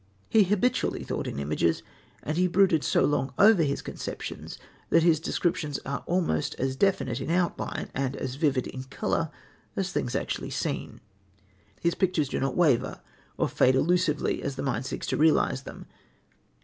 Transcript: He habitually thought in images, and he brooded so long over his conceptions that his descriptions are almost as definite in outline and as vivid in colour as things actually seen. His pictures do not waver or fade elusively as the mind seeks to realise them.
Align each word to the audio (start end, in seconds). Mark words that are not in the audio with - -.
He 0.31 0.45
habitually 0.45 1.03
thought 1.03 1.27
in 1.27 1.37
images, 1.37 1.83
and 2.23 2.35
he 2.35 2.47
brooded 2.47 2.83
so 2.83 3.03
long 3.05 3.35
over 3.37 3.61
his 3.61 3.83
conceptions 3.83 4.57
that 4.89 5.03
his 5.03 5.19
descriptions 5.19 5.77
are 5.85 6.01
almost 6.07 6.55
as 6.55 6.75
definite 6.75 7.21
in 7.21 7.29
outline 7.29 7.91
and 7.93 8.15
as 8.15 8.33
vivid 8.33 8.65
in 8.65 8.85
colour 8.85 9.29
as 9.75 9.91
things 9.91 10.15
actually 10.15 10.49
seen. 10.49 11.01
His 11.81 11.93
pictures 11.93 12.29
do 12.29 12.39
not 12.39 12.57
waver 12.57 12.99
or 13.37 13.47
fade 13.47 13.75
elusively 13.75 14.41
as 14.41 14.55
the 14.55 14.63
mind 14.63 14.87
seeks 14.87 15.05
to 15.05 15.17
realise 15.17 15.61
them. 15.61 15.85